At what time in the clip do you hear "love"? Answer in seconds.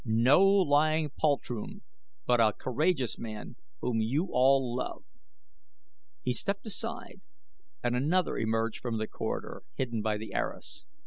4.75-5.05